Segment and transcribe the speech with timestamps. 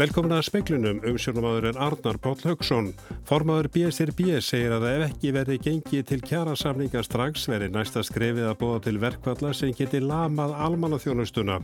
[0.00, 2.86] Velkomin að speklunum um sjónumadurinn Arnar Páll Haugsson.
[3.28, 8.56] Formadur BSRB segir að ef ekki verði gengið til kjærasamninga strax verði næsta skrefið að
[8.62, 11.58] bóða til verkvalla sem geti lamað almannaþjónustuna.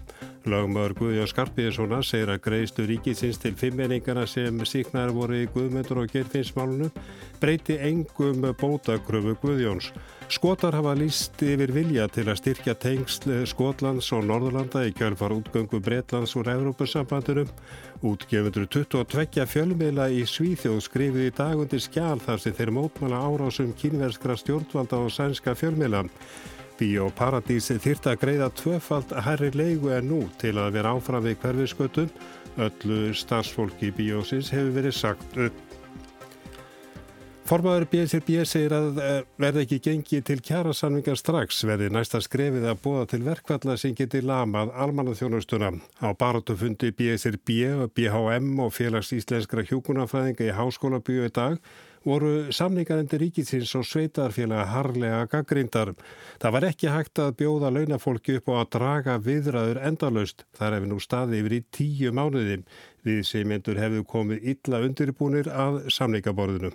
[0.53, 6.13] Lagmaður Guðjón Skarpíðssona segir að greiðstu ríkisins til fimmenningana sem síknar voru í Guðmyndur og
[6.13, 6.93] Gerfinsmálunum
[7.41, 9.91] breyti engum bótakröfu Guðjóns.
[10.29, 15.79] Skotar hafa líst yfir vilja til að styrkja tengsl Skotlands og Norðurlanda í kjálfar útgöngu
[15.79, 17.51] Breitlands úr Evrópussambandunum.
[18.05, 24.37] Útgefundur 22 fjölmiðla í Svíþjóð skrifið í dagundi skjál þar sem þeir mótmala árásum kínverskra
[24.37, 26.03] stjórnvalda og sænska fjölmiðla.
[26.77, 31.39] Bíó Paradísi þýrt að greiða tvöfald herri leigu en nú til að vera áfram við
[31.41, 32.11] hverfiskötum.
[32.61, 35.66] Öllu starfsfólki bíósins hefur verið sagt upp.
[37.47, 42.81] Formaður BSRB segir að eh, verði ekki gengið til kjærasanningar strax verði næsta skrefið að
[42.83, 45.69] búa til verkvalla sem geti lamað almannaþjónustuna.
[46.03, 47.53] Á barátufundi BSRB,
[47.95, 51.61] BHM og félags íslenskra hjúkunarfræðinga í háskóla bygju í dag
[52.07, 55.93] voru samningarendir ríkisins og sveitarfélaga harlega gaggrindar.
[56.43, 60.43] Það var ekki hægt að bjóða launafólki upp og að draga viðræður endalust.
[60.59, 62.59] Það hefði nú staði yfir í tíu mánuði.
[63.07, 66.75] Við sem endur hefðu komið illa undirbúnir að samningaborðinu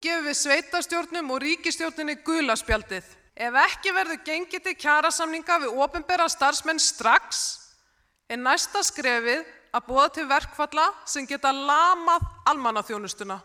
[0.00, 3.04] gefum við sveitastjórnum og ríkistjórninni gulaspjaldið.
[3.36, 7.42] Ef ekki verður gengið til kjærasamninga við ofinbera starfsmenn strax
[8.28, 9.44] er næsta skrefið
[9.76, 13.40] að búa til verkfalla sem geta lamað almannaþjónustuna.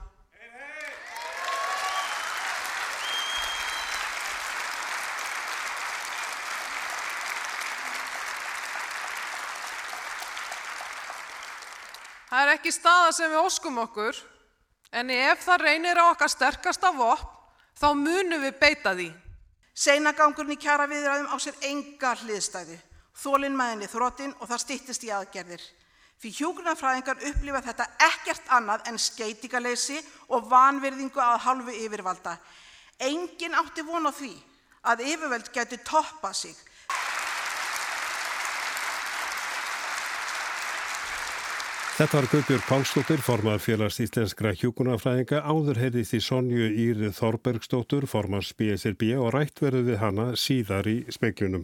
[12.25, 14.17] Það er ekki staða sem við óskum okkur
[14.95, 17.27] En ef það reynir á okkar sterkasta vopn,
[17.75, 19.09] þá munum við beita því.
[19.75, 22.77] Seinagangurinn í kjara viðræðum á sér enga hliðstæðu.
[23.15, 25.63] Þólinn maðinni þróttinn og það stýttist í aðgerðir.
[26.15, 29.99] Fyrir hjúgrunafræðingar upplifa þetta ekkert annað en skeitingaleysi
[30.31, 32.37] og vanverðingu að halvu yfirvalda.
[33.03, 34.31] Engin átti von á því
[34.87, 36.55] að yfirveld getur toppa sig
[41.95, 48.49] Þetta var Guðbjörg Pálsdóttir, formar félags íslenskra hjúkunarfræðinga, áður heyrðist í Sonju Ír Þorbergsdóttur, formars
[48.59, 51.63] BSRB og rætt verður við hana síðar í speiklunum.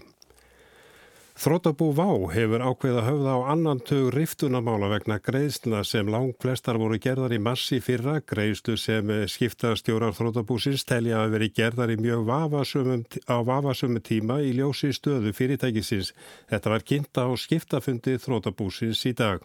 [1.35, 6.95] Þrótabú Vá hefur ákveða höfða á annan tög riftunamála vegna greiðsla sem lang flestar voru
[6.95, 13.03] gerðar í massi fyrra, greiðslu sem skiptastjórar Þrótabúsins telja að veri gerðar í mjög vafasumum,
[13.27, 16.15] á vafasumum tíma í ljósi stöðu fyrirtækisins.
[16.47, 19.43] Þetta var kynnta á skiptafundi Þrótabúsins í dag.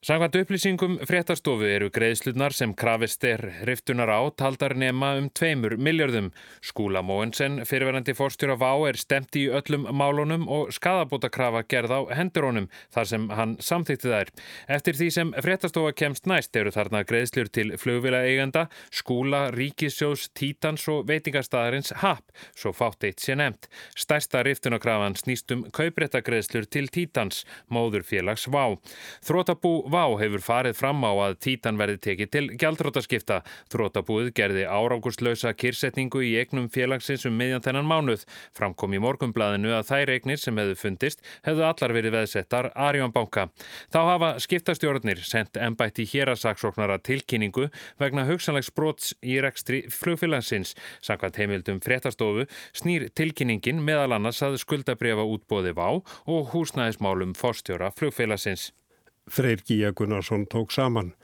[0.00, 6.30] Samkvæmt upplýsingum fréttastofu eru greiðslunar sem krafist er riftunar á taldar nema um tveimur miljardum.
[6.64, 12.70] Skúla Móensen, fyrirverandi fórstjóra Vá, er stemt í öllum málunum og skadabótakrafa gerð á hendurónum
[12.96, 14.32] þar sem hann samþýtti þær.
[14.78, 20.88] Eftir því sem fréttastofa kemst næst eru þarna greiðslur til flugvila eigenda, skúla, ríkissjós, títans
[20.88, 22.24] og veitingastæðarins HAP,
[22.56, 23.68] svo fátt eitt sé nefnt.
[23.92, 28.80] Stærsta riftunarkrafan snýst um kaupréttagreiðslur til títans, móðurfélags Vá.
[29.28, 33.40] Þrótabú Vá hefur farið fram á að títan verði tekið til gjaldrótaskipta.
[33.72, 38.22] Þrótabúið gerði árangurslausa kyrsetningu í egnum félagsins um miðjan þennan mánuð.
[38.54, 43.48] Framkom í morgumblaðinu að þær egnir sem hefðu fundist hefðu allar verið veðsettar Arjónbanka.
[43.90, 47.66] Þá hafa skiptastjórnir sendt ennbætti hérasaksóknara tilkynningu
[47.98, 50.76] vegna hugsanlegs brots í rekstri flugfélagsins.
[51.02, 52.46] Sankvæmt heimildum fréttastofu
[52.78, 58.70] snýr tilkynningin meðal annars að skuldabriða útbóði Vá og húsnæðismálum fórstjóra flugfélagsins.
[59.30, 61.14] Freyr Gíja Gunnarsson tók saman.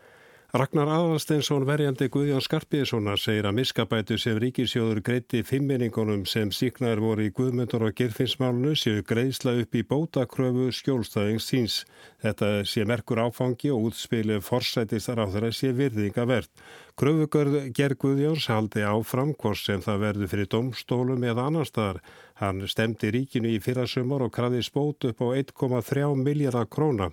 [0.56, 7.26] Ragnar Aðalsteinsson verjandi Guðjón Skarpíðssona segir að miskabætu sem ríkisjóður greiti fimminningunum sem síknar voru
[7.26, 11.76] í Guðmyndur og Girfinsmálunu séu greiðsla upp í bótakröfu skjólstæðings síns.
[12.22, 16.48] Þetta sé merkur áfangi og útspilu forsætistar á þeirra sé virðinga verð.
[16.96, 21.98] Kröfugörð Gerð Guðjóns haldi áfram hvort sem það verður fyrir domstólum eða annar staðar.
[22.40, 27.10] Hann stemdi ríkinu í fyrrasumar og krafði spót upp á 1,3 miljardar króna.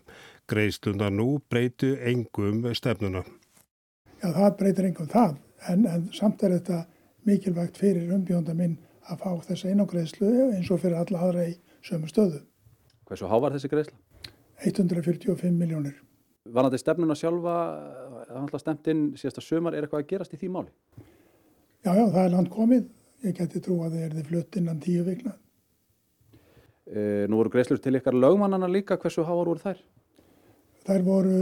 [0.52, 3.24] Greiðsluna nú breytu engum stefnuna.
[4.20, 5.38] Já, það breytir engum það,
[5.72, 6.82] en, en samt er þetta
[7.28, 8.78] mikilvægt fyrir umbjónda minn
[9.12, 11.54] að fá þessa einangreðslu eins og fyrir alla aðra í
[11.84, 12.42] sömu stöðu.
[13.08, 13.96] Hversu há var þessi greiðsla?
[14.64, 15.96] 145 miljónir.
[16.44, 17.56] Var þetta stefnuna sjálfa,
[18.28, 20.74] það var alltaf stemt inn síðasta sömar, er eitthvað að gerast í því máli?
[21.84, 22.86] Já, já, það er land komið.
[23.24, 25.34] Ég geti trú að það er þið flutt innan tíu vikna.
[26.84, 27.02] E,
[27.32, 29.80] nú voru greiðslur til ykkar lögmannana líka, hversu háar voru þær?
[30.84, 31.38] Þær voru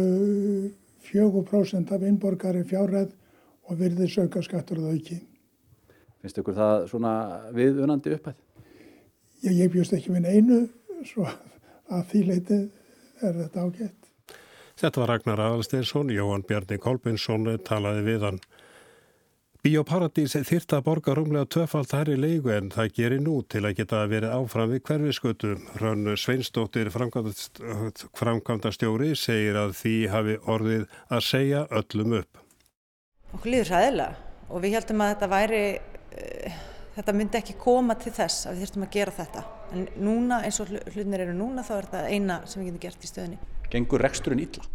[1.08, 3.14] 4% af innborgari fjárræð
[3.70, 5.18] og virðið söka skattur og auki.
[6.22, 7.14] Finnst ykkur það svona
[7.56, 8.38] viðunandi upphætt?
[9.42, 10.68] Ég, ég bjóst ekki minn einu,
[11.08, 12.60] svo að því leiti
[13.26, 14.12] er þetta ágætt.
[14.82, 18.40] Þetta var Ragnar Aðalsteinsson, Jóhann Bjarni Kolbinsson talaði við hann.
[19.62, 24.00] Bíóparadís þyrta að borga rúmlega tvöfalt hærri leigu en það gerir nú til að geta
[24.10, 25.52] verið áfram við hverfiskötu.
[25.76, 32.42] Hrönn Sveinsdóttir framkvæmda stjóri segir að því hafi orðið að segja öllum upp.
[33.38, 35.64] Okkur líður ræðilega og við heldum að þetta væri,
[36.26, 36.60] uh,
[36.98, 39.48] þetta myndi ekki koma til þess að við þurftum að gera þetta.
[39.78, 43.06] En núna eins og hlutinir eru núna þá er þetta eina sem við getum gert
[43.06, 43.44] í stöðinni.
[43.70, 44.66] Gengur reksturinn illa?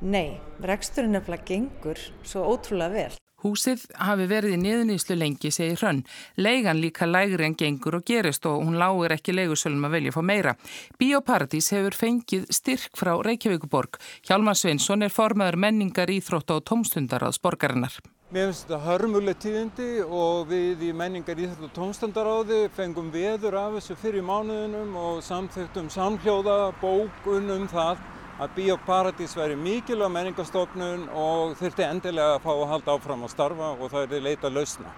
[0.00, 3.16] Nei, reksturinn nefnilega gengur svo ótrúlega vel.
[3.40, 6.02] Húsið hafi verið í niðuníslu lengi, segir Hrönn.
[6.40, 10.16] Leigan líka lægri en gengur og gerist og hún lágur ekki leigursölum að velja að
[10.16, 10.54] fá meira.
[11.00, 13.96] Bíóparadís hefur fengið styrk frá Reykjavíkuborg.
[14.28, 17.96] Hjalmar Sveinsson er formaður menningar, íþrótt og tómstundaráðs borgarinnar.
[18.30, 23.76] Mér finnst þetta hörmuleg tíðindi og við í menningar, íþrótt og tómstundaráði fengum veður af
[23.80, 28.04] þessu fyrir mánuðinum og samþögtum samhljóða bókunum það
[28.40, 33.68] að Bíóparadís væri mikilvæg menningarstofnun og þurfti endilega að fá að halda áfram að starfa
[33.74, 34.92] og það er leita lausna.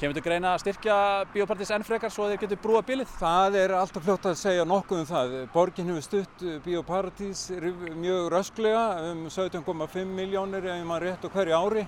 [0.00, 0.96] Kemur þetta greina að styrkja
[1.30, 3.12] Bíóparadís enn frekar svo að þeir getur brúa bilið?
[3.20, 5.34] Það er alltaf fljótt að segja nokkuð um það.
[5.54, 7.46] Borgin hefur stutt Bíóparadís
[7.94, 11.86] mjög rösklega um 17,5 miljónir ef maður rétt og hverju ári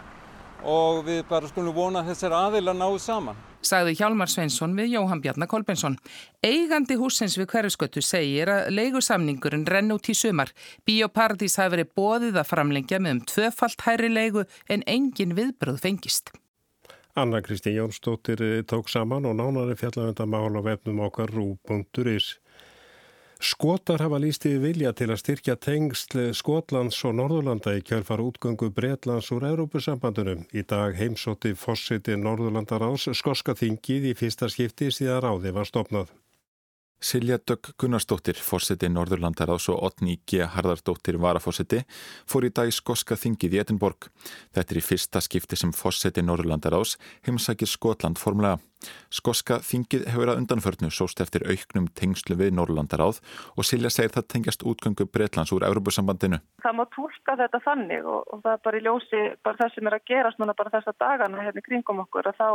[0.64, 5.22] og við bara skulum vona að þessar aðila náðu saman sagði Hjálmar Sveinsson við Jóhann
[5.22, 5.96] Bjarnar Kolbensson.
[6.44, 10.52] Eigandi húsins við hverjusgötu segir að leigusamningurinn renn út í sumar.
[10.86, 16.34] Bíóparadís hafi verið bóðið að framlengja með um tvöfalt hæri leigu en engin viðbröð fengist.
[17.14, 22.38] Anna Kristi Jónsdóttir tók saman og nánari fjallafenda mál á vefnum okkar rú.is.
[23.42, 28.68] Skotar hafa líst í vilja til að styrkja tengsl Skotlands og Norðurlanda í kjölfar útgöngu
[28.70, 30.44] Breitlands úr Európusambandunum.
[30.54, 36.12] Í dag heimsótti fórsiti Norðurlandaráðs skoska þingið í fyrsta skipti síðan ráði var stopnað.
[37.02, 40.44] Silja Dögg Gunnarsdóttir, fórseti Norðurlandaráðs og Otni G.
[40.46, 41.80] Harðardóttir varafórseti,
[42.30, 44.06] fór í dag skoska þingið í Edinborg.
[44.54, 46.94] Þetta er í fyrsta skipti sem fórseti Norðurlandaráðs
[47.26, 48.60] heimsækir Skotland formulega.
[49.10, 53.18] Skoska þingið hefur að undanförnu sóst eftir auknum tengslu við Norðurlandaráð
[53.56, 56.38] og Silja segir það tengjast útgöngu Breitlands úr Európusambandinu.
[56.62, 59.90] Það má tólka þetta þannig og, og það er bara í ljósi bara það sem
[59.90, 62.48] er að gerast núna bara þessa dagana hérna kringum okkur að þá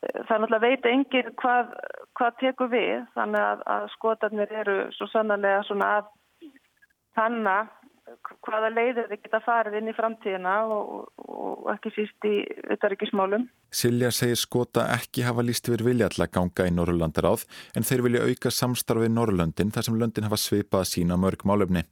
[0.00, 1.72] það er náttúrulega veit engir hvað,
[2.18, 6.10] hvað tekur við þannig að, að skotarnir eru svo sannarlega svona að
[7.18, 7.58] hanna
[8.44, 12.40] hvaða leiðir þið geta farið inn í framtíðina og, og ekki síst í
[12.70, 13.46] auðvaríkismálum.
[13.70, 17.44] Silja segir skota ekki hafa líst yfir vilja alltaf ganga í Norrlandaráð
[17.78, 21.84] en þeir vilja auka samstarfið Norrlöndin þar sem löndin hafa svipað sína mörg málefni.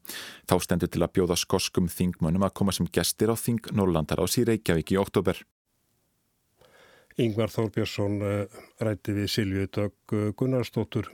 [0.51, 4.49] Þá stendur til að bjóða skoskum þingmönum að koma sem gestir á þing Norrlandaráðs í
[4.51, 5.45] Reykjavík í oktober.
[7.19, 11.11] Yngvar Þórbjörnsson eh, rætti við Dögg eh, Gunnarsdóttur.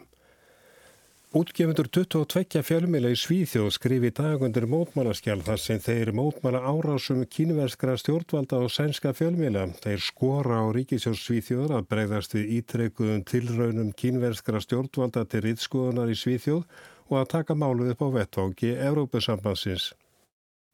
[1.35, 8.61] Útgefundur 22 fjölmila í Svíþjóð skrifi dagundir mótmálaskjál þar sem þeir mótmála árásum kínverskra stjórnvalda
[8.62, 9.65] og sænska fjölmila.
[9.83, 16.21] Þeir skora á Ríkisjós Svíþjóður að breyðast við ítrekkuðum tilraunum kínverskra stjórnvalda til rittskoðunar í
[16.23, 16.62] Svíþjóð
[17.11, 19.91] og að taka máluð upp á vettvangi Evrópusambansins.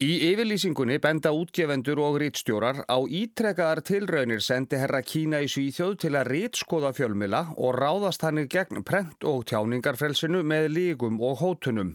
[0.01, 6.15] Í yfirlýsingunni benda útgefendur og rítstjórar á ítrekkaðar tilraunir sendi herra Kína í Svíþjóð til
[6.17, 11.93] að rítskoða fjölmila og ráðast hannir gegn prent og tjáningarfrelsinu með lígum og hótunum.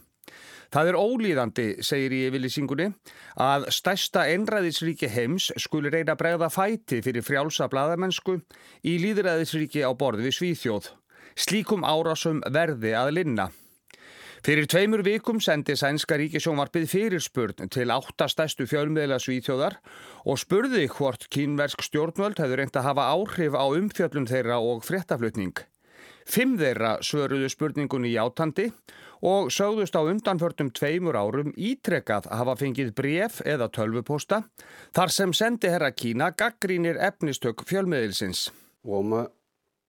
[0.69, 2.91] Það er ólíðandi, segir í yfirlýsingunni,
[3.41, 8.37] að stærsta einræðisríki heims skuli reyna bregða fæti fyrir frjálsa bladamennsku
[8.85, 10.93] í líðræðisríki á borði við Svíþjóð.
[11.33, 13.49] Slíkum árásum verði að linna.
[14.40, 19.76] Fyrir tveimur vikum sendi sænska ríkisjónvarpið fyrirspurn til áttastæstu fjölmiðla svíþjóðar
[20.24, 25.52] og spurði hvort kínversk stjórnvöld hefur reynd að hafa áhrif á umfjöllun þeirra og fréttaflutning.
[26.30, 28.70] Fimm þeirra svöruðu spurningunni í átandi
[29.26, 34.44] og sögðust á undanförtum tveimur árum ítrekkað að hafa fengið bref eða tölvuposta
[34.96, 38.50] þar sem sendi herra Kína gaggrínir efnistök fjölmiðilsins.
[38.82, 39.28] 我们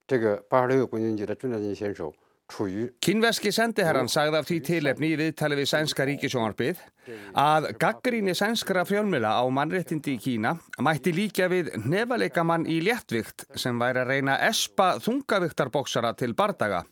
[0.05, 2.13] 这个八十六个国年级的中战选手
[2.46, 6.78] Kynveski sendiherran sagði af því tilefni í viðtali við sænska ríkisjónarbið
[7.42, 13.78] að gaggríni sænskara fjölmjöla á mannréttindi í Kína mætti líka við nefaleikamann í léttvikt sem
[13.82, 16.84] væri að reyna espa þungaviktarboksara til bardaga.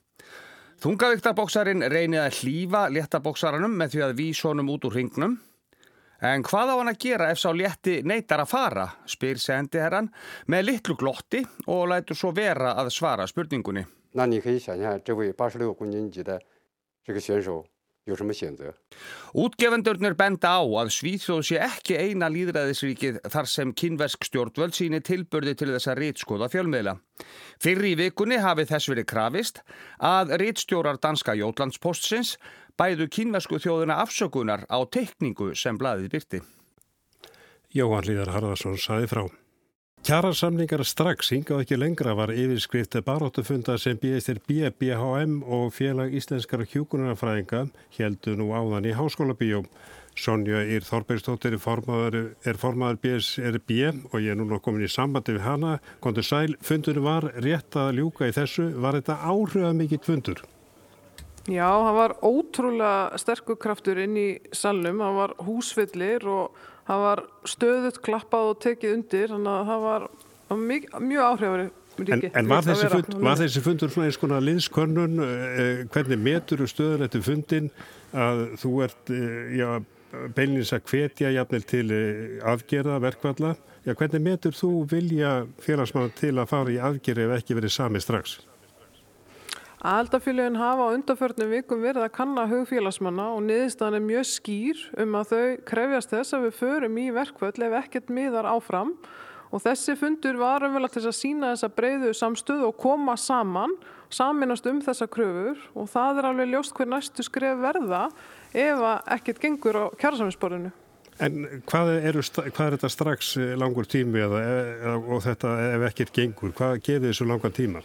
[0.82, 5.38] Þungaviktarboksarinn reynið að hlýfa léttaboksaranum með því að vísa honum út úr hringnum.
[6.25, 10.11] En hvað á hann að gera ef sá létti neytar að fara, spyr sendiherran
[10.50, 13.84] með litlu glotti og lætur svo vera að svara spurningunni.
[14.13, 16.41] 那你可以想象，这位八十六公斤级的
[17.03, 17.65] 这个选手
[18.05, 18.73] 有什么选择？
[19.33, 25.69] Útgefendurnir benda á að Svíþjóð sé ekki eina líðræðisríkið þar sem kynversk stjórnvöld síni tilbörði til
[25.75, 26.95] þess að rítskoða fjölmiðla.
[27.61, 29.61] Fyrir í vikunni hafi þess verið krafist
[30.01, 32.38] að rítstjórar danska Jótlandspostsins
[32.79, 36.41] bæðu kínvesku þjóðuna afsökunar á teikningu sem blaðið byrti.
[37.77, 39.27] Jóhann Líðar Harðarsson saði frá.
[40.04, 47.62] Kjarasamningar strax hingað ekki lengra var yfirskrifte baróttufunda sem BSR BBHM og félag íslenskara hjúkunarfræðinga
[47.96, 49.64] heldu nú áðan í háskóla bíóm.
[50.12, 53.73] Sonja Ír Þorbergstóttir er formaður BSRB
[54.11, 55.78] og ég er núna komin í sambandi við hana.
[56.04, 58.75] Kondur Sæl, fundur var rétt að ljúka í þessu.
[58.76, 60.44] Var þetta áhrifað mikill fundur?
[61.49, 65.00] Já, það var ótrúlega sterkur kraftur inn í salnum.
[65.00, 70.06] Það var húsvillir og það var stöðut klappað og tekið undir þannig að það var
[70.64, 75.20] mjög, mjög áhrifari En, en var, þessi fund, var þessi fundur svona eins konar liðskönnun
[75.22, 77.68] eh, hvernig metur stöðun eftir fundin
[78.10, 79.68] að þú ert eh, já,
[80.34, 83.52] beinins að hvetja jafnvel til eh, aðgerða verkvalla
[83.86, 88.02] já, hvernig metur þú vilja félagsmann til að fara í aðgerði ef ekki verið sami
[88.02, 88.40] strax?
[89.84, 95.16] Aðaldafélagin hafa á undarförnum vikum verið að kanna hugfélagsmanna og niðurstaðan er mjög skýr um
[95.18, 98.94] að þau krefjast þess að við förum í verkvöld ef ekkert miðar áfram
[99.52, 103.74] og þessi fundur var umvel til að sína þessa breyðu samstöð og koma saman,
[104.08, 108.06] saminast um þessa kröfur og það er alveg ljóst hver næstu skref verða
[108.56, 108.86] ef
[109.18, 110.70] ekkert gengur á kjærasaminsborðinu.
[111.20, 111.36] En
[111.68, 114.40] hvað er, hvað er þetta strax langur tími eða,
[114.96, 117.84] og þetta ef ekkert gengur, hvað gerir þessu langan tíma?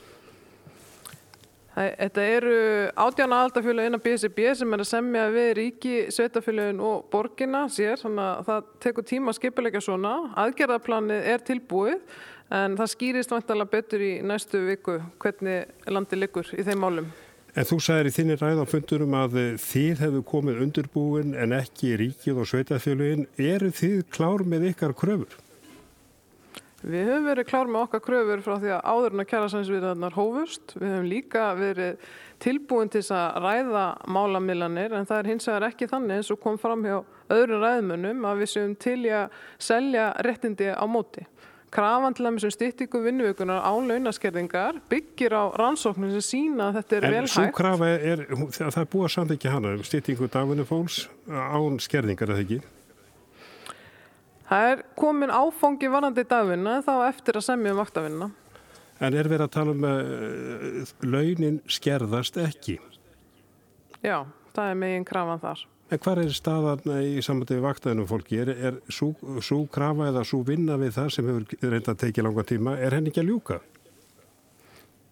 [1.80, 2.56] Þetta eru
[3.00, 8.68] átján aðaldafjölu innan BSB sem er að semja við ríki, sveitafjöluðin og borgina sér, það
[8.84, 10.14] tekur tíma að skipilegja svona.
[10.44, 12.20] Aðgerðarplanið er tilbúið
[12.60, 17.12] en það skýrist vantalega betur í næstu viku hvernig landi liggur í þeim málum.
[17.56, 22.50] En þú sagðir í þinni ræðanfundurum að þið hefðu komið undirbúin en ekki ríkið og
[22.52, 23.30] sveitafjöluðin.
[23.40, 25.40] Eru þið klár með ykkar kröfur?
[26.80, 30.76] Við höfum verið klár með okkar kröfur frá því að áðurna kjærasansviðarnar hófust.
[30.80, 32.06] Við höfum líka verið
[32.40, 36.56] tilbúin til að ræða málamilanir en það er hins vegar ekki þannig eins og kom
[36.62, 37.02] fram hjá
[37.36, 41.26] öðrum ræðmunum að við séum til í að selja réttindi á móti.
[41.70, 46.80] Krafan til að með sem stýttingu vinnuvíkunar á launaskerðingar byggir á rannsóknum sem sína að
[46.80, 47.30] þetta er en vel hægt.
[47.30, 51.04] En svo krafa er, það er búið að samt ekki hana, um stýttingu dagvinni fólks
[51.28, 52.62] án skerðingar eða ekki?
[54.50, 58.30] Það er komin áfangi varandi dagvinna þá eftir að semja um vaktavinna.
[59.00, 62.80] En er verið að tala um að uh, launin skerðast ekki?
[64.02, 64.26] Já,
[64.56, 65.62] það er megin krafan þar.
[65.90, 68.42] En hvað er staðan í samvætið vaktavinnum fólki?
[68.44, 72.46] Er, er svo krafa eða svo vinna við það sem hefur reynda að tekið langa
[72.52, 73.62] tíma, er henni ekki að ljúka?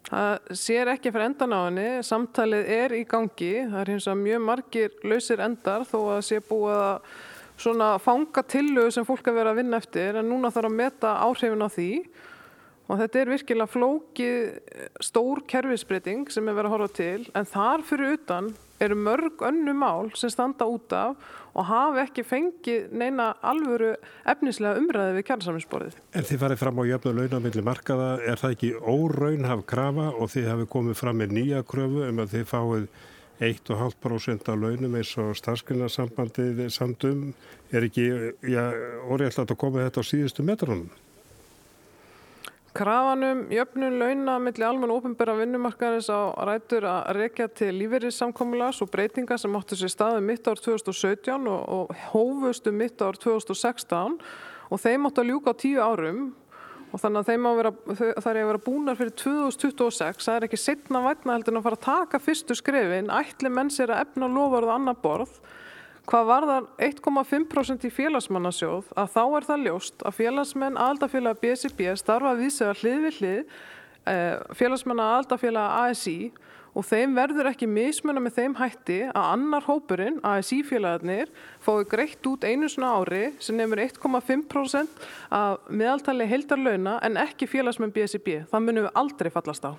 [0.07, 4.21] Það sér ekki fyrir endan á henni, samtalið er í gangi, það er hins að
[4.21, 7.09] mjög margir lausir endar þó að sé búið að
[7.57, 11.13] svona fanga tillögu sem fólk að vera að vinna eftir en núna þarf að meta
[11.25, 11.91] áhrifin á því
[12.87, 14.37] og þetta er virkilega flókið
[15.03, 19.73] stór kerfisbreyting sem er verið að horfa til en þar fyrir utan eru mörg önnu
[19.73, 21.17] mál sem standa út af
[21.57, 23.95] og hafa ekki fengið neina alvöru
[24.29, 25.99] efnislega umræði við kjærnsamlingsborðið.
[26.13, 30.49] En þið farið fram á jöfnu launamilli markaða, er það ekki óraunhaf krafa og þið
[30.51, 32.89] hafið komið fram með nýja kröfu um að þið fáið
[33.39, 37.27] 1,5% af launum eins og starfskynnarsambandið samtum
[37.69, 38.07] er ekki
[39.05, 40.87] orðilegt að koma þetta á síðustu metrunum?
[42.77, 49.37] Krafanum jöfnun launa millir almenn ofinbæra vinnumarkaðins á rætur að rekja til lífeyrissamkomulas og breytinga
[49.41, 54.19] sem áttu sér staði mitt ár 2017 og, og hófustu mitt ár 2016
[54.69, 56.21] og þeim áttu að ljúka á tíu árum
[56.91, 60.47] og þannig að þeim að vera, það er að vera búnar fyrir 2026, það er
[60.47, 63.11] ekki setna vætna heldur en að fara að taka fyrstu skrefin.
[63.11, 65.39] Ætli menn sér að efna lofurðu annar borð?
[66.07, 71.89] Hvað var það 1,5% í félagsmannasjóð að þá er það ljóst að félagsmenn aldafélag BSB
[71.99, 72.45] starfa að
[72.79, 73.57] hlið við hlið
[74.09, 76.31] eh, félagsmenn aldafélag ASI
[76.77, 81.31] og þeim verður ekki mismunna með þeim hætti að annar hópurinn, ASI-félagarnir,
[81.63, 85.01] fái greitt út einu svona ári sem nefnir 1,5%
[85.33, 88.43] af meðaltali heildarlauna en ekki félagsmenn BSB.
[88.51, 89.73] Það munum við aldrei fallast á.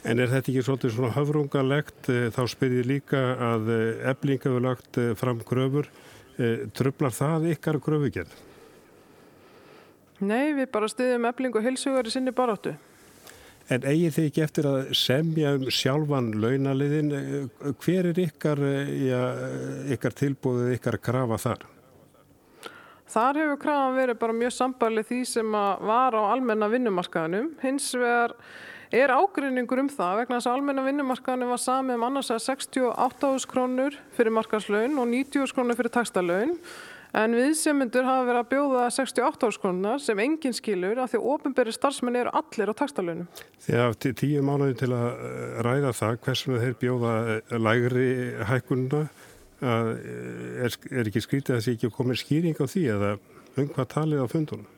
[0.00, 2.06] En er þetta ekki svolítið svona höfrungalegt?
[2.08, 3.20] Þá spyrir líka
[3.52, 3.74] að
[4.10, 5.90] eblinga hefur lagt fram gröfur.
[6.74, 8.32] Tröflar það ykkar gröfugerð?
[10.20, 12.74] Nei, við bara stiðum eblingu heilsugar í sinni baráttu.
[13.70, 17.12] En eigið þið ekki eftir að semja um sjálfan launaliðin,
[17.84, 18.62] hver er ykkar,
[18.98, 19.20] ja,
[19.94, 21.68] ykkar tilbúðið, ykkar krafa þar?
[23.10, 27.48] Þar hefur krafan verið bara mjög sambarlið því sem var á almenna vinnumarkaðinum.
[27.62, 28.36] Hins vegar
[28.94, 33.50] er ágrinningur um það vegna þess að almenna vinnumarkaðinu var samið um annars að 68.000
[33.50, 36.56] krónur fyrir markaslaun og 90.000 krónur fyrir taxtalaun.
[37.16, 41.74] En viðsemyndur hafa verið að bjóða 68 árskonuna sem enginn skilur af því að ofinberi
[41.74, 43.26] starfsmenn eru allir á takstalunum.
[43.64, 45.24] Þið hafði tíu mánuði til að
[45.66, 47.14] ræða það hversuna þeir bjóða
[47.58, 48.10] lægri
[48.46, 49.02] hækkununa
[49.60, 49.94] að,
[50.66, 53.16] er, er ekki skrítið að sé ekki komið skýring á því eða
[53.58, 54.68] um hvað talið á fundunum?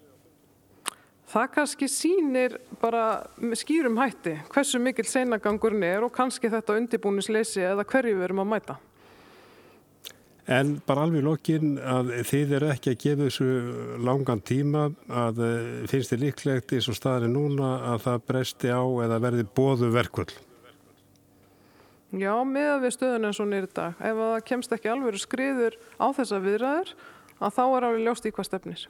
[1.33, 3.23] Það kannski sínir bara
[3.57, 8.51] skýrum hætti hversu mikil seinagangurinn er og kannski þetta undibúnisleysi eða hverju við erum að
[8.51, 8.77] mæta.
[10.51, 13.51] En bara alveg lokinn að þið eru ekki að gefa þessu
[14.03, 18.83] langan tíma að eh, finnst þið líklegt eins og staðin núna að það bresti á
[19.05, 20.35] eða verði bóðu verkvöld?
[22.13, 23.95] Já, með við stöðun eins og nýri dag.
[24.03, 26.93] Ef það kemst ekki alveg skriður á þessa viðræður
[27.39, 28.85] að þá er alveg ljóst í hvað stefnir.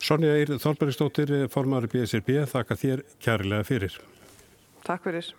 [0.00, 3.98] Sonja Eir Þorbergsdóttir, formari BSRB, þakka þér kjærlega fyrir.
[4.86, 5.34] Takk fyrir.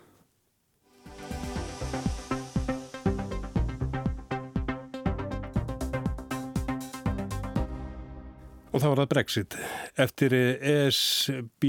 [8.72, 9.54] Og þá var það Brexit.
[10.00, 11.66] Eftir ESB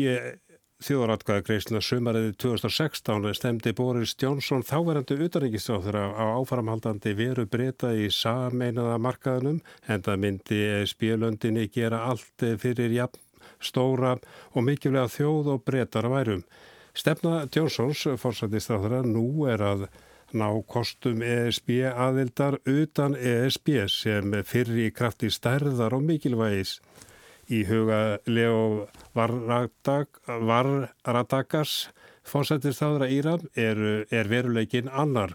[0.83, 9.59] þjóðratkvæðagreysna sumariði 2016 stemdi Boris Johnson þáverandi utanrikistráður á áframhaldandi veru breyta í sameinaða markaðunum
[9.91, 13.19] en það myndi ESB-löndinni gera allt fyrir jafn
[13.63, 14.15] stóra
[14.55, 16.47] og mikilvæga þjóð og breytar værum.
[16.95, 19.87] Stefna Johnsons fórsættistráður nú er að
[20.33, 26.79] ná kostum ESB aðildar utan ESB sem fyrir í krafti stærðar og mikilvægis
[27.51, 28.87] í huga Leo
[30.33, 31.73] Varradagas
[32.23, 33.77] fórsættistáður að Íram er,
[34.11, 35.33] er veruleikin annar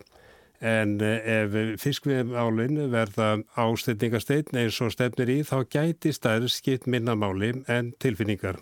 [0.58, 7.92] en ef fiskviðmálinn verða ástendingasteinn eins og stefnir í þá gæti stærð skipt minnamáli en
[8.02, 8.58] tilfinningar.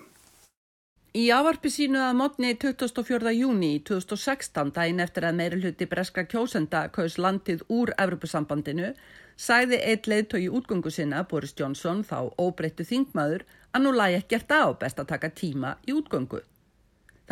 [1.16, 3.30] Í ávarpi sínu að mótni 24.
[3.32, 8.90] júni 2016 dægin eftir að meiri hluti breska kjósenda kaus landið úr Evropasambandinu
[9.46, 14.64] sagði eitt leiðtói útgöngu sinna, Boris Johnson, þá óbreyttu þingmaður, að nú lægi ekkert á
[14.82, 16.42] best að taka tíma í útgöngu.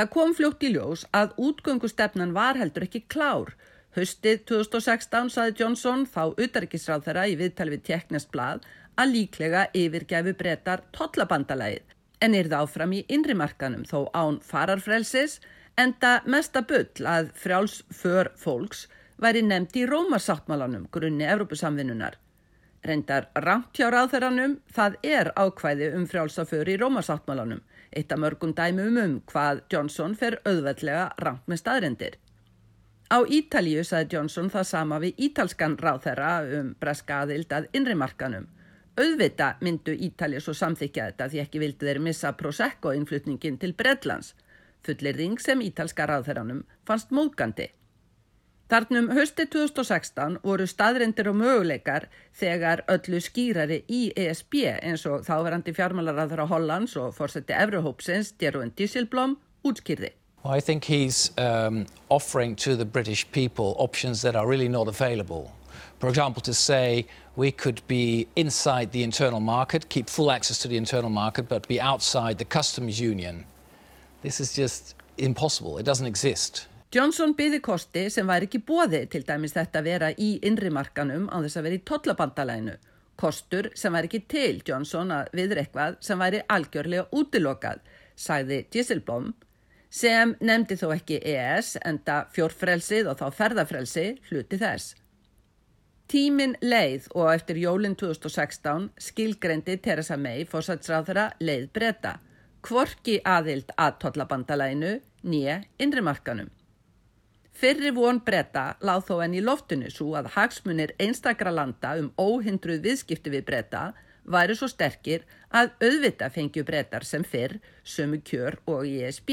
[0.00, 3.52] Það kom fljótt í ljós að útgöngustefnan var heldur ekki klár.
[3.98, 8.64] Höstið 2016 saði Johnson þá utarikisráð þeirra í viðtali við teknest blað
[8.96, 15.40] að líklega yfirgæfu breytar tollabandalægið en það áfram í innrimarkanum þó án fararfrelsis
[15.80, 18.86] enda mesta bull að frjáls för fólks
[19.20, 22.18] væri nefnd í Rómarsáttmálanum grunni Evrópusamvinnunar.
[22.84, 27.62] Reyndar rámt hjá ráðherranum það er ákvæði um frjálsaföru í Rómarsáttmálanum,
[27.96, 32.18] eitt af mörgum dæmum um hvað Johnson fer auðveldlega rámt með staðrendir.
[33.08, 38.46] Á Ítalíu saði Johnson það sama við ítalskan ráðherra um breska aðild að innrimarkanum.
[38.94, 44.34] Auðvita myndu Ítalið svo samþykja þetta því ekki vildi þeir missa Prosecco-innflutningin til Bredlands,
[44.86, 47.72] fullir ring sem ítalska ráðherranum fannst móðgandi.
[48.70, 52.06] Þarnum hösti 2016 voru staðrindir og möguleikar
[52.38, 58.72] þegar öllu skýrari í ESB eins og þáverandi fjármálaráður á Hollands og fórseti Evrohópsins, Djerúin
[58.78, 60.14] Dísilblom, útskýrði.
[60.44, 64.88] Well, I think he's um, offering to the British people options that are really not
[64.88, 65.50] available.
[65.98, 70.68] For example, to say we could be inside the internal market, keep full access to
[70.68, 73.44] the internal market, but be outside the customs union.
[74.22, 75.78] This is just impossible.
[75.78, 76.68] It doesn't exist.
[76.94, 81.42] Johnson byði kosti sem væri ekki bóði til dæmis þetta að vera í innrimarkanum á
[81.42, 82.74] þess að vera í tollabandalæinu.
[83.18, 87.82] Kostur sem væri ekki til Johnson að viðreikvað sem væri algjörlega útilokað,
[88.14, 89.32] sæði Dieselblom,
[89.90, 94.94] sem nefndi þó ekki ES enda fjórfrelsið og þá ferðafrelsi hluti þess.
[96.14, 102.12] Tímin leið og eftir jólinn 2016 skilgrendi Theresa May fórsætsráð þeirra leið breyta,
[102.62, 104.92] kvorki aðild að tollabandalæinu
[105.26, 106.52] nýja innrimarkanum.
[107.50, 112.84] Fyrri von breyta láð þó enn í loftinu svo að hagsmunir einstakra landa um óhindruð
[112.84, 113.82] viðskipti við breyta
[114.36, 119.32] væri svo sterkir að auðvita fengju breytar sem fyrr, sömu kjör og ISB.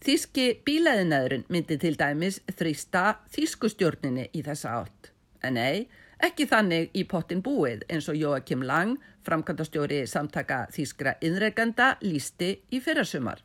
[0.00, 3.04] Þíski bílaðinæðurinn myndi til dæmis þrýsta
[3.36, 5.12] þískustjórninni í þessa átt.
[5.46, 5.86] En nei,
[6.26, 12.80] ekki þannig í pottin búið eins og Joachim Lang, framkvæmdastjóri samtaka þískra innreganda, lísti í
[12.82, 13.44] fyrrasumar.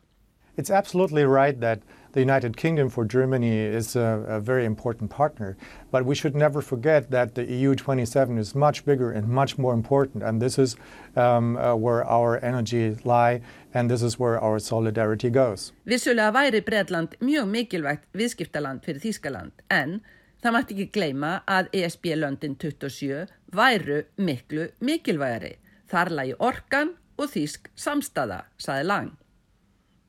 [0.56, 1.80] It's absolutely right that
[2.12, 5.56] the United Kingdom for Germany is a, a, very important partner,
[5.90, 9.72] but we should never forget that the EU 27 is much bigger and much more
[9.72, 10.76] important, and this is
[11.16, 13.40] um, uh, where our energy lie,
[13.72, 15.72] and this is where our solidarity goes.
[15.86, 20.00] Vissulega væri Breitland mjög mikilvægt viðskiptaland fyrir Þískaland, en
[20.42, 25.56] það mætti ekki gleyma að ESB-löndin 27 væru miklu mikilvægari.
[25.90, 29.12] Þar lagi orkan og Þísk samstaða, saði Lang.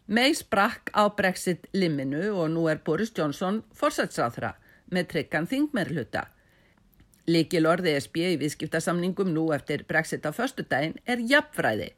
[0.08, 4.56] May sprakk á Brexit liminu og nú er Boris Johnson fórsætsráðra
[4.92, 6.26] með tryggan þingmerluta.
[7.28, 11.94] Likil orði ESB í viðskiptasamningum nú eftir Brexit á förstu daginn er jafnfræði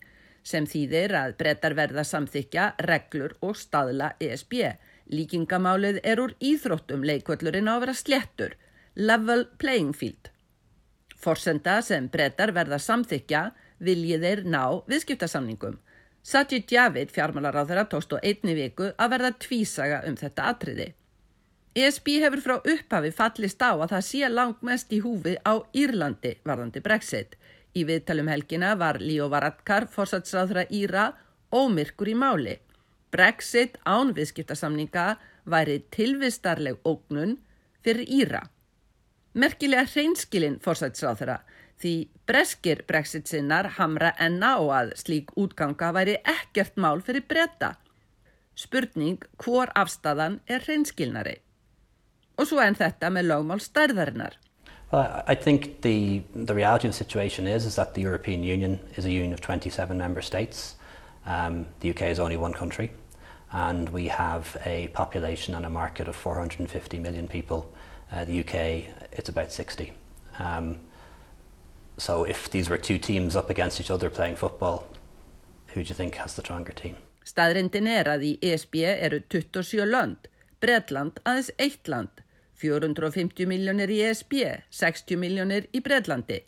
[0.46, 4.76] sem þýðir að brettar verða samþykja reglur og staðla ESB.
[5.14, 8.56] Líkingamálið er úr íþróttum leikvöllurinn á að vera slettur,
[8.96, 10.32] level playing field.
[11.16, 13.52] Forsenda sem brettar verða samþykja
[13.86, 15.80] viljið þeir ná viðskiptasamningum.
[16.26, 20.88] Sajid Javid, tókst á einni viku að verða tvísaga um þetta atriði.
[21.76, 26.38] ESB hefur frá upphafi fallist á að það sé langt mest í húfi á Írlandi
[26.48, 27.36] varðandi Brexit.
[27.76, 31.10] Í viðtalum helgina var Líó Varadkar, fórsatsráðra Íra,
[31.52, 32.56] ómyrkur í máli.
[33.16, 35.16] Brexit án viðskiptasamninga
[35.48, 37.38] væri tilvistarleg ógnun
[37.86, 38.42] fyrir Íra.
[39.40, 41.38] Merkilega hreinskilinn fórsætsráþara
[41.80, 41.94] því
[42.28, 47.78] breskir brexit sinnar hamra enna og að slík útganga væri ekkert mál fyrir breyta.
[48.56, 51.38] Spurning hvor afstæðan er hreinskilnari.
[52.36, 54.36] Og svo enn þetta með lögmál stærðarinnar.
[54.92, 59.06] I think the, the reality of the situation is, is that the European Union is
[59.06, 60.76] a union of 27 member states.
[61.26, 62.92] Um, the UK is only one country
[63.52, 67.72] and we have a population and a market of 450 million people.
[68.12, 68.56] Uh, the UK,
[69.12, 69.94] it's about 60.
[70.40, 70.80] Um,
[71.98, 74.88] so if these were two teams up against each other playing football,
[75.68, 76.96] who do you think has the stronger team?
[77.26, 80.28] Staðrindin er að í ESB eru 27 lönd,
[80.62, 82.22] Bredland aðeins eitt land,
[82.62, 84.36] 450 miljónir í ESB,
[84.70, 86.44] 60 miljónir í Bredlandi.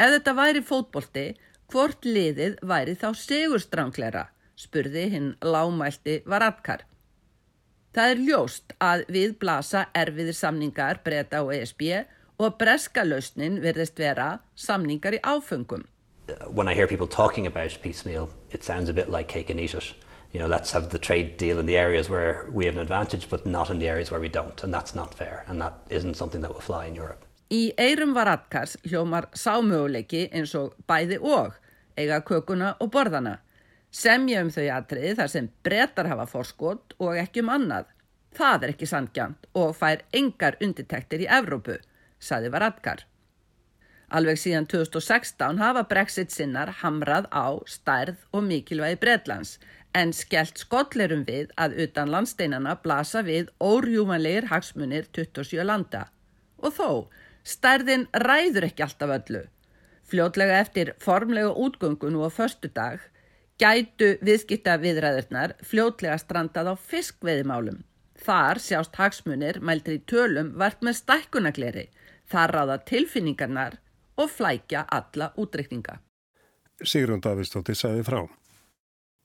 [0.00, 1.26] Ef þetta væri fótbolti,
[1.70, 4.24] hvort liðið væri þá segurstranglera,
[4.56, 6.84] spurði hinn lámælti Varadkar.
[7.92, 11.82] Það er ljóst að við blasa erfiðir samningar breyta á ESB
[12.40, 15.84] og breska lausnin verðist vera samningar í áfengum.
[16.48, 19.74] When I hear people talking about piecemeal, it sounds a bit like cake and eat
[19.74, 19.94] it.
[20.32, 23.28] You know, let's have the trade deal in the areas where we have an advantage,
[23.28, 26.14] but not in the areas where we don't, and that's not fair, and that isn't
[26.14, 27.26] something that will fly in Europe.
[27.52, 31.52] Í eirum Varadkars hljómar sámöguleiki eins og bæði og,
[32.00, 33.42] eiga kökuna og borðana.
[33.92, 37.90] Semja um þau atriði þar sem brettar hafa forskot og ekki um annað.
[38.32, 41.76] Það er ekki sangjönd og fær engar undirtektir í Evrópu,
[42.16, 43.04] saði Varadkar.
[44.12, 49.58] Alveg síðan 2016 hafa Brexit sinnar hamrað á stærð og mikilvægi Bretlands
[49.96, 56.06] en skellt skollerum við að utan landsteinana blasa við órjúmanleir hagsmunir 27 landa.
[56.64, 56.90] Og þó,
[57.44, 59.46] stærðin ræður ekki alltaf öllu.
[60.08, 63.00] Fljótlega eftir formlega útgöngun og förstu dag
[63.62, 67.82] gætu viðskipta viðræðurnar fljótlega strandað á fiskveðimálum.
[68.22, 71.86] Þar sjást hagsmunir mæltir í tölum vart með stækkunagleri,
[72.26, 73.78] þar ráða tilfinningarnar
[74.18, 76.00] og flækja alla útreikninga.
[76.82, 78.22] Sigrun Davidstóttir sagði frá.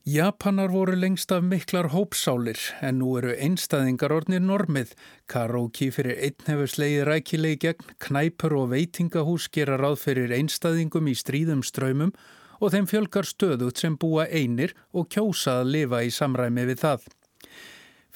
[0.07, 4.93] Japanar voru lengst af miklar hópsálir en nú eru einstæðingar ornir normið.
[5.27, 11.15] Karóki fyrir einn hefur slegið rækilegi gegn, knæpur og veitingahús gera ráð fyrir einstæðingum í
[11.17, 12.13] stríðum ströymum
[12.59, 17.07] og þeim fjölgar stöðut sem búa einir og kjósa að lifa í samræmi við það.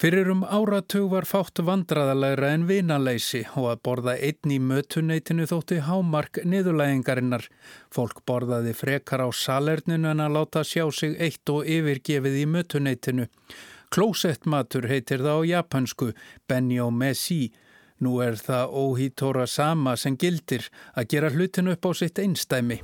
[0.02, 5.78] Fyrir um áratug var fátt vandraðalegra en vinaleysi og að borða einn í mötuneytinu þótti
[5.86, 7.44] hámark niðurlægingarinnar.
[7.94, 13.28] Fólk borðaði frekar á salerninu en að láta sjá sig eitt og yfirgefið í mötuneytinu.
[13.94, 16.10] Klósettmatur heitir það á japansku,
[16.50, 17.52] Benjo Messi.
[18.02, 22.82] Nú er það óhítóra sama sem gildir að gera hlutinu upp á sitt einstæmi.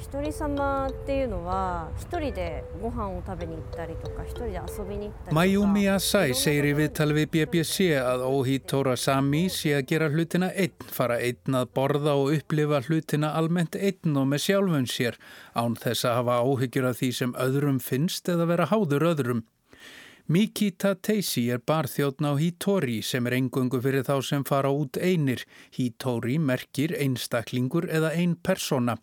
[0.00, 10.52] 一人様っていうのは一人でご飯を食べに行ったりとか一人で遊びに行ったり Mayumi Asai segir í viðtali við BBC að Ohito Sami sé að gera hlutina
[10.52, 15.18] einn, fara einn að borða og upplifa hlutina almennt einn og með sjálfun sér
[15.56, 19.44] án þess að hafa áhyggjur af því sem öðrum finnst eða vera háður öðrum.
[20.26, 25.44] Mikita Teisi er barþjóðn á Hitori sem er engungu fyrir þá sem fara út einir.
[25.70, 28.96] Hitori merkir einstaklingur eða ein persona.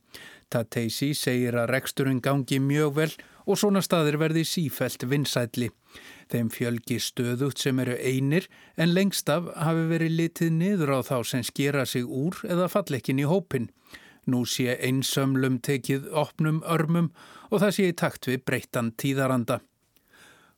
[0.49, 3.11] Tateisi segir að reksturinn gangi mjög vel
[3.45, 5.69] og svona staðir verði sífælt vinsætli.
[6.33, 11.17] Þeim fjölgi stöðugt sem eru einir en lengst af hafi verið litið niður á þá
[11.31, 13.69] sem skera sig úr eða fallekin í hópin.
[14.29, 17.13] Nú sé einsömlum tekið opnum örmum
[17.49, 19.63] og það sé í takt við breyttan tíðaranda.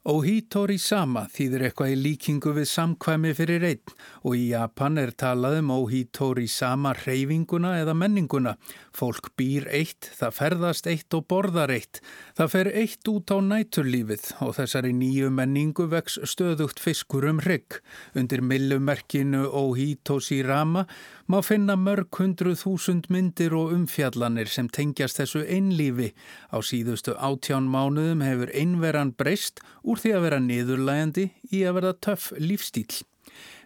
[0.09, 3.91] Ohitori sama þýðir eitthvað í líkingu við samkvæmi fyrir einn
[4.25, 8.55] og í Japan er talað um Ohitori sama reyfinguna eða menninguna.
[8.97, 12.01] Fólk býr eitt, það ferðast eitt og borðar eitt.
[12.33, 17.83] Það fer eitt út á næturlífið og þessari nýju menningu vex stöðugt fiskur um hrygg.
[18.17, 20.87] Undir millumerkinu Ohitoshi Rama
[21.31, 26.09] má finna mörg hundru þúsund myndir og umfjallanir sem tengjast þessu einlífi.
[26.51, 31.95] Á síðustu átján mánuðum hefur einveran breyst úr því að vera niðurlægandi í að verða
[32.09, 33.05] töff lífstíl.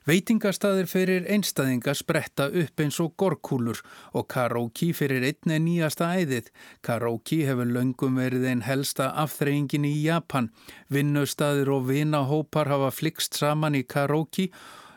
[0.05, 3.81] Veitingastaðir fyrir einstæðinga spretta upp eins og gorkúlur
[4.13, 6.53] og karaoke fyrir einni nýjasta æðið.
[6.85, 10.53] Karaoke hefur löngum verið einn helsta afþreyingin í Japan.
[10.93, 14.51] Vinnustaðir og vinahópar hafa flikst saman í karaoke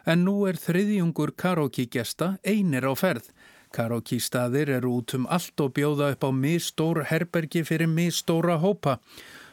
[0.07, 3.33] en nú er þriðjungur karaoke gesta einir á ferð.
[3.73, 8.99] Karaoke staðir eru út um allt og bjóða upp á misstór herbergi fyrir misstóra hópa.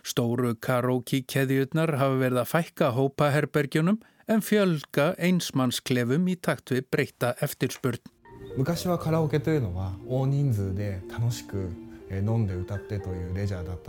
[0.04, 4.00] Stóru karaoke keðjurnar hafa verið að fækka hópa herbergjunum
[4.30, 8.02] en fjölga einsmannsklefum í takt við breyta eftirspurn.
[8.58, 11.70] 昔はカラオケというのは大人数で楽しく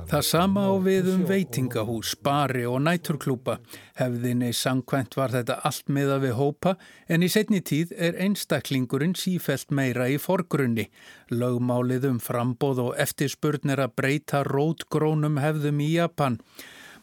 [0.10, 3.58] Það sama á við um veitingahús, bari og næturklúpa.
[4.00, 6.76] Hefðinni sangkvæmt var þetta allt meða við hópa
[7.12, 10.88] en í setni tíð er einstaklingurinn sífelt meira í forgrunni.
[11.34, 16.40] Laugmálið um frambóð og eftirspurnir að breyta rótgrónum hefðum í Japan.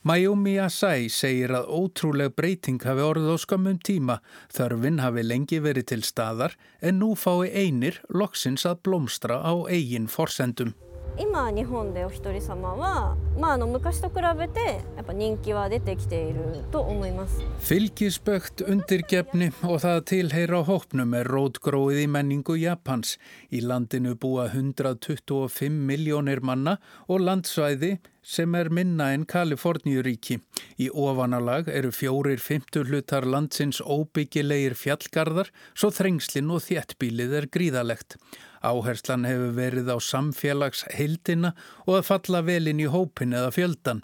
[0.03, 4.17] Mayumi Asai segir að ótrúleg breyting hafi orðið á skamum tíma,
[4.51, 10.11] þörfin hafi lengi verið til staðar en nú fái einir loksins að blómstra á eigin
[10.11, 10.75] forsendum.
[11.20, 23.18] 今日本でお一人様は、まあ、あの昔と比べてやっぱ人気は出てきていると思います Fylgisbögt undirgefni og það tilheyra hópnum er rótgróið í menningu Japans.
[23.50, 26.78] Í landinu búa 125 miljónir manna
[27.10, 30.38] og landsvæði sem er minna en Kaliforníuríki.
[30.78, 38.20] Í ofanalag eru fjórir fymtur hlutar landsins óbyggilegir fjallgarðar svo þrengslinn og þjettbílið er gríðalegt.
[38.63, 41.55] Áherslan hefur verið á samfélagsheildina
[41.87, 44.03] og að falla velin í hópin eða fjöldan.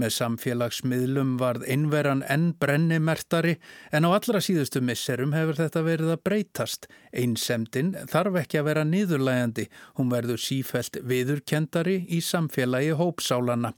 [0.00, 3.58] Með samfélagsmiðlum varð einveran enn brennimertari
[3.92, 6.88] en á allra síðustu misserum hefur þetta verið að breytast.
[7.12, 9.66] Einsemdin þarf ekki að vera niðurlægandi,
[9.98, 13.74] hún verður sífælt viðurkendari í samfélagi hópsálana.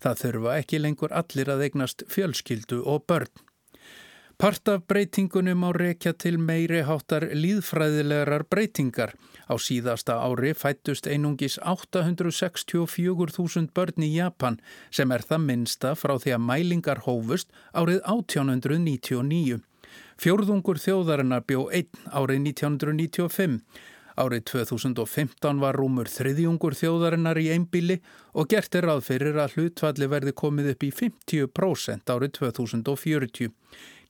[0.00, 3.30] Það þurfa ekki lengur allir að eignast fjölskyldu og börn.
[4.38, 9.16] Part af breytingunum á rekja til meiri háttar líðfræðilegar breytingar.
[9.48, 16.30] Á síðasta ári fættust einungis 864.000 börn í Japan sem er það minsta frá því
[16.36, 19.64] að mælingar hófust árið 1899.
[20.20, 23.64] Fjórðungur þjóðarinnar bjó einn árið 1995.
[24.18, 28.00] Árið 2015 var rúmur þriðjungur þjóðarinnar í einbíli
[28.34, 33.52] og gert er ráð fyrir að hlutvalli verði komið upp í 50% árið 2040.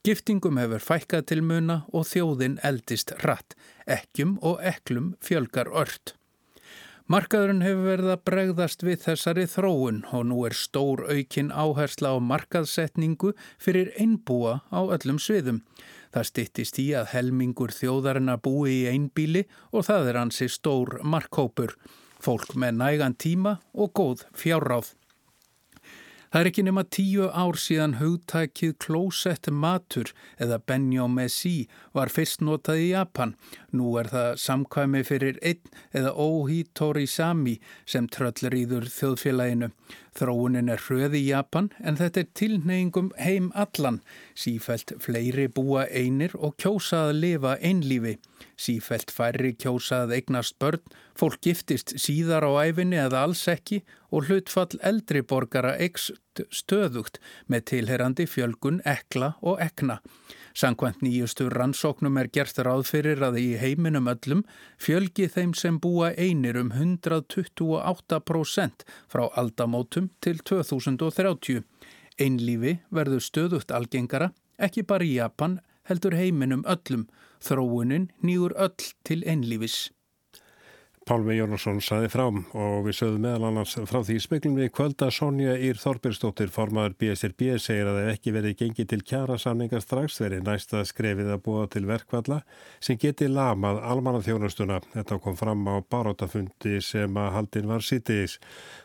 [0.07, 3.57] Giftingum hefur fækkað til muna og þjóðin eldist rætt,
[3.91, 6.15] ekkjum og eklum fjölgar ört.
[7.09, 12.17] Markaðurinn hefur verið að bregðast við þessari þróun og nú er stór aukin áhersla á
[12.21, 15.63] markaðsetningu fyrir einbúa á öllum sviðum.
[16.13, 21.01] Það stittist í að helmingur þjóðarinn að búi í einbíli og það er hansi stór
[21.03, 21.75] markkópur.
[22.21, 24.93] Fólk með nægan tíma og góð fjárráð.
[26.29, 31.53] Það er ekki nema tíu ár síðan hugtækið klósett matur eða benjó með sí
[31.97, 33.33] var fyrst notað í Japan.
[33.73, 37.57] Nú er það samkvæmi fyrir einn eða óhítóri sami
[37.89, 39.71] sem tröllur íður þjóðfélaginu.
[40.19, 44.01] Þróunin er hröð í Japan en þetta er tilneyingum heim allan.
[44.35, 48.17] Sífælt fleiri búa einir og kjósað að lifa einlífi.
[48.59, 50.83] Sífælt færri kjósað eignast börn,
[51.15, 55.77] fólk giftist síðar á æfinni eða alls ekki og hlutfall eldri borgara
[56.39, 60.01] ekst stöðugt með tilherandi fjölgun ekla og ekna.
[60.55, 64.45] Sankvæmt nýjustu rannsóknum er gert ráð fyrir að í heiminum öllum
[64.79, 71.63] fjölgi þeim sem búa einir um 128% frá aldamótum til 2030.
[72.19, 77.07] Einlífi verður stöðugt algengara, ekki bara í Japan, heldur heiminum öllum.
[77.39, 78.75] Þróunin nýgur öll
[79.07, 79.98] til einlífis.
[81.09, 85.55] Pálmi Jónasson saði frám og við sögðum meðal annars frá því speklum við kvölda Sonja
[85.57, 90.45] Ír Þorbirsdóttir formaður BSRB segir að ef ekki verið gengið til kjara samningar strax verið
[90.45, 92.43] næsta skrefið að búa til verkvalla
[92.85, 94.83] sem geti lamað almannaþjónustuna.
[94.99, 98.37] Þetta kom fram á barótafundi sem að haldin var sýtis.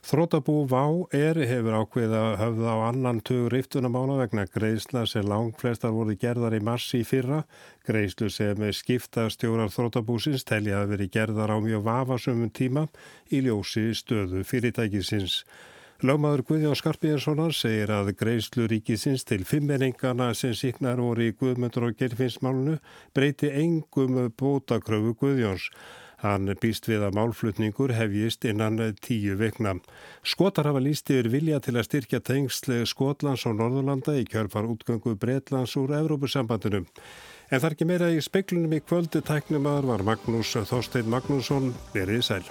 [0.07, 5.51] Þrótabú Vá er hefur ákveð að höfða á annan tugur riftunamána vegna greiðsla sem lang
[5.59, 7.43] flestar voru gerðar í marsi í fyrra
[7.83, 11.81] Greiðslu sem skipta stjórar þrótabúsins telja að veri gerðar á mjög
[12.13, 12.87] vafasömmum tíma
[13.33, 15.43] í ljósi stöðu fyrirtækisins.
[16.03, 21.97] Lámaður Guðjón Skarpíðarssonar segir að greiðslu ríkisins til fimmenningana sem síknar voru í Guðmöndur og
[21.97, 22.79] Gerfinsmálunu
[23.15, 25.69] breyti engum bótakröfu Guðjóns.
[26.23, 29.77] Hann býst við að málflutningur hefjist innan tíu vekna.
[30.23, 35.17] Skotar hafa líst yfir vilja til að styrkja tengsl Skotlands og Norðurlanda í kjörfar útgöngu
[35.19, 36.85] Breitlands úr Evrópusambandinu.
[37.53, 42.47] En þar ekki meira í speiklunum í kvöldu tæknumar var Magnús Þorstein Magnússon verið sæl.